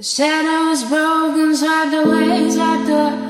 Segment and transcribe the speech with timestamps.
[0.00, 3.29] The shadows broken, swept away, swept away.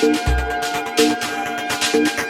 [0.00, 0.16] Thank
[2.18, 2.29] you.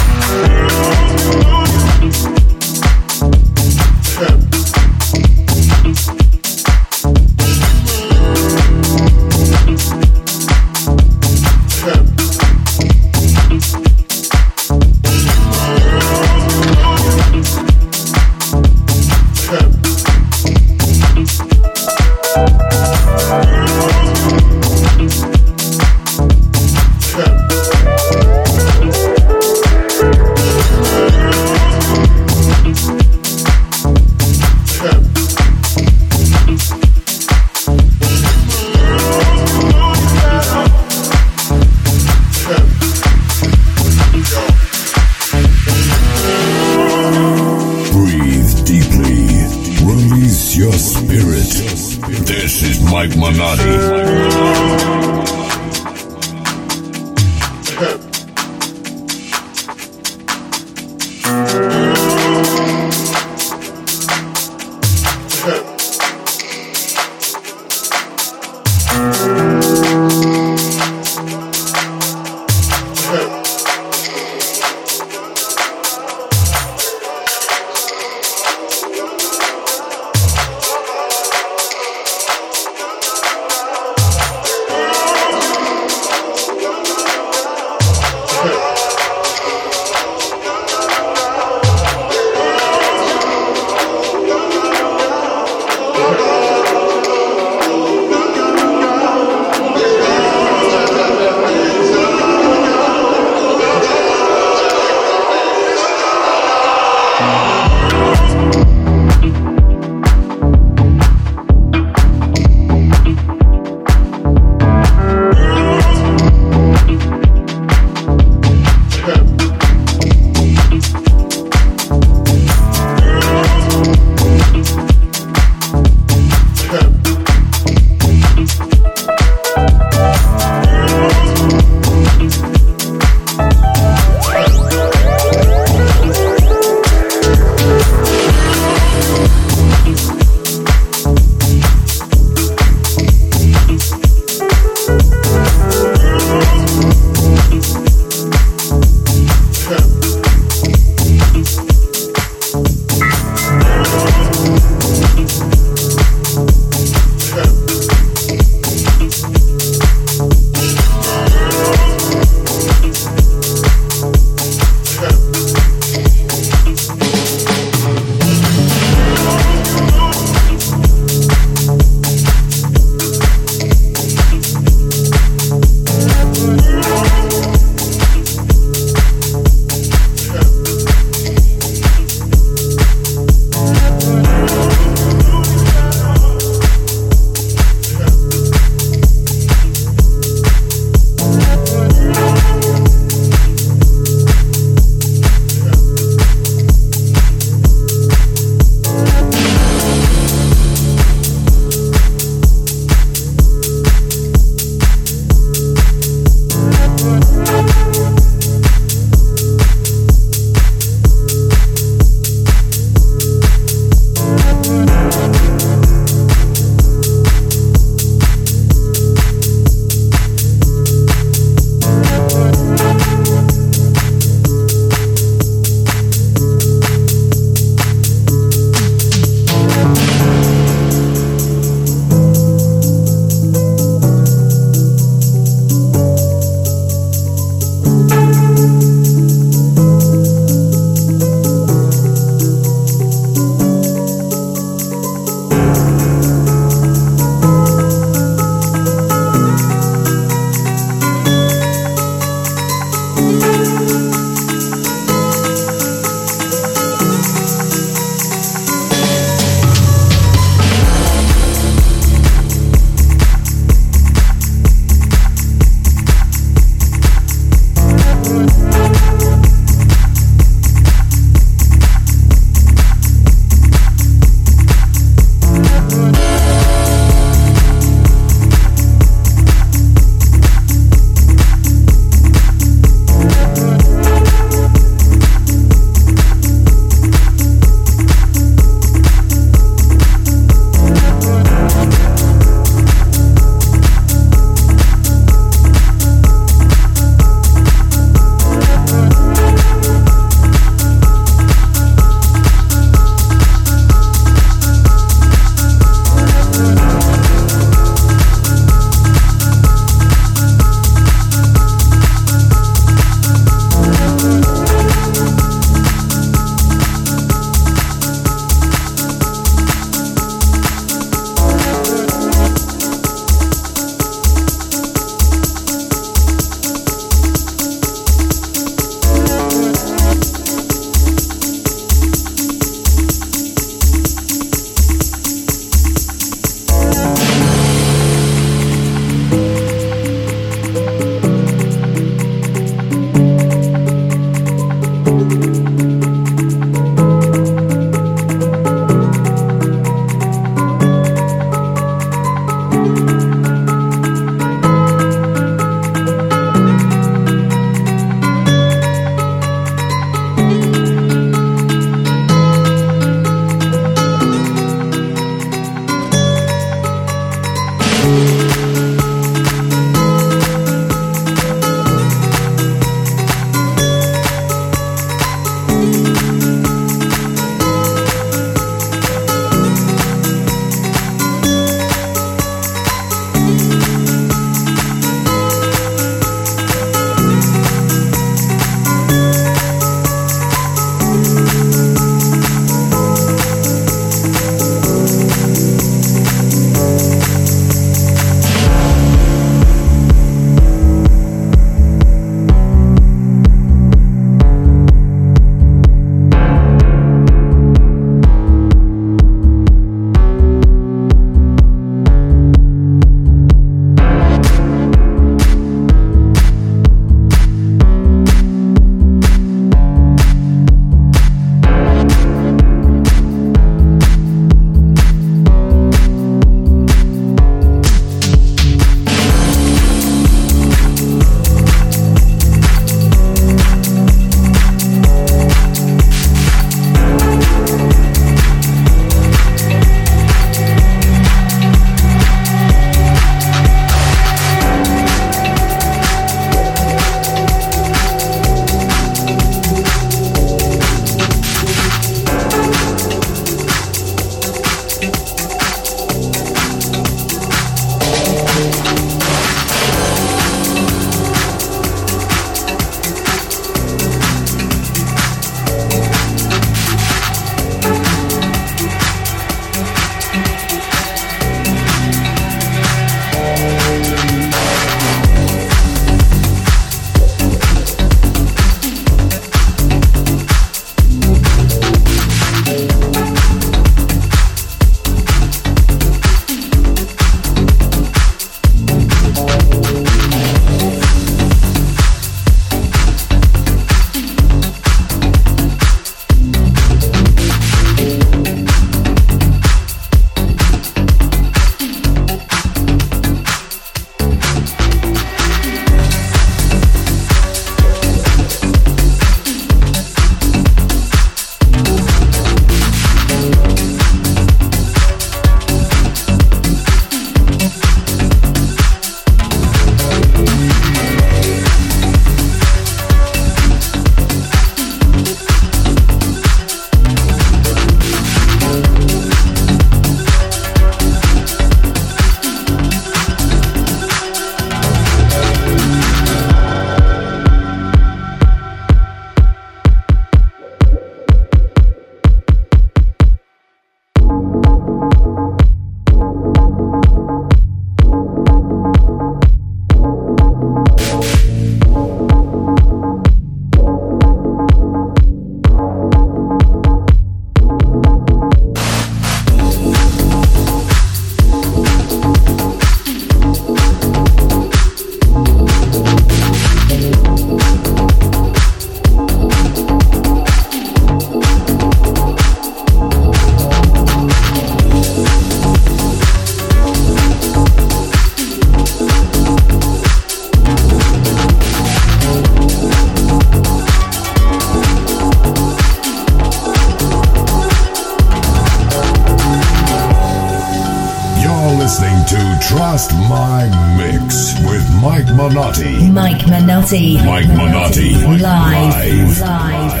[596.91, 598.13] Mike Minotti.
[598.15, 598.41] Live.
[598.41, 599.39] Live.
[599.39, 600.00] Live.